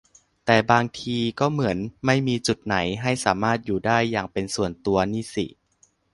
[0.45, 5.45] แต่บางทีก็เหมือนไม่มีจุดไหนให้สามารถอยู่ได้อย่างเป็นส่วนตัวนี่สิ